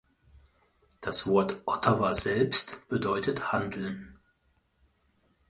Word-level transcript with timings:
Das 0.99 1.27
Wort 1.27 1.61
Ottawa 1.67 2.15
selbst 2.15 2.87
bedeutet 2.87 3.51
"handeln". 3.53 4.17